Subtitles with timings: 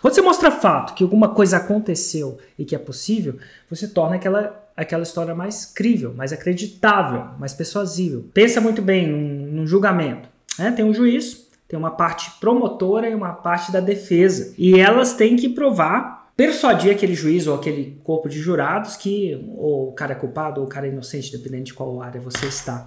[0.00, 4.68] Quando você mostra fato que alguma coisa aconteceu e que é possível, você torna aquela,
[4.76, 8.26] aquela história mais crível, mais acreditável, mais persuasível.
[8.34, 10.28] Pensa muito bem num, num julgamento.
[10.58, 10.70] Né?
[10.70, 14.54] Tem um juiz, tem uma parte promotora e uma parte da defesa.
[14.58, 19.88] E elas têm que provar, persuadir aquele juiz ou aquele corpo de jurados que ou
[19.88, 22.86] o cara é culpado ou o cara é inocente, dependendo de qual área você está.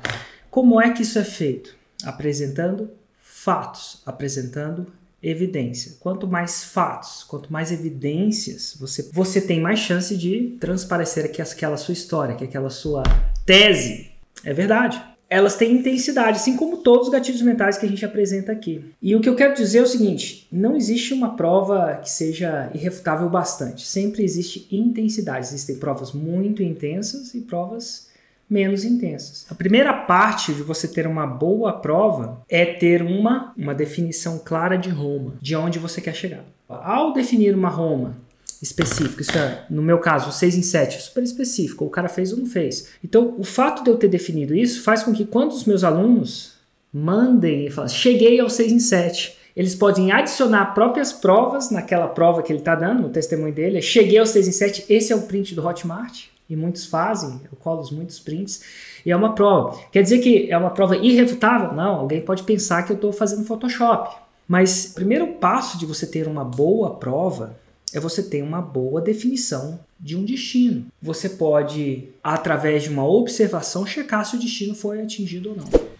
[0.51, 1.75] Como é que isso é feito?
[2.03, 4.85] Apresentando fatos, apresentando
[5.21, 5.97] evidência.
[5.99, 11.77] Quanto mais fatos, quanto mais evidências, você, você tem mais chance de transparecer que aquela
[11.77, 13.03] sua história, que aquela sua
[13.45, 14.11] tese
[14.43, 15.01] é verdade.
[15.29, 18.83] Elas têm intensidade, assim como todos os gatilhos mentais que a gente apresenta aqui.
[18.99, 22.71] E o que eu quero dizer é o seguinte: não existe uma prova que seja
[22.73, 23.85] irrefutável bastante.
[23.85, 25.45] Sempre existe intensidade.
[25.45, 28.08] Existem provas muito intensas e provas
[28.49, 29.45] menos intensas.
[29.49, 34.75] A primeira parte de você ter uma boa prova é ter uma, uma definição clara
[34.75, 36.43] de Roma, de onde você quer chegar.
[36.67, 38.17] Ao definir uma Roma
[38.61, 42.33] específica, isso é, no meu caso, 6 em 7, é super específico, o cara fez
[42.33, 42.89] ou não fez.
[43.03, 46.53] Então, o fato de eu ter definido isso faz com que quando os meus alunos
[46.91, 52.41] mandem e falem, cheguei ao 6 em 7, eles podem adicionar próprias provas naquela prova
[52.41, 53.81] que ele está dando, no testemunho dele.
[53.81, 57.57] Cheguei ao 6 em 7, esse é o print do Hotmart e muitos fazem, eu
[57.57, 58.63] colo muitos prints,
[59.05, 59.79] e é uma prova.
[59.91, 61.73] Quer dizer que é uma prova irrefutável?
[61.73, 64.15] Não, alguém pode pensar que eu estou fazendo Photoshop.
[64.47, 67.55] Mas o primeiro passo de você ter uma boa prova
[67.93, 70.85] é você ter uma boa definição de um destino.
[71.01, 75.98] Você pode, através de uma observação, checar se o destino foi atingido ou não.